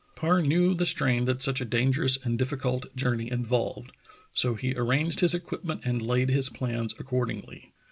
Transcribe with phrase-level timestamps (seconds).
[0.15, 3.91] Parr knew the strain that such a dangerous and diflS cult journey involved,
[4.31, 7.71] so he arranged his equipment and laid his plans accordingly.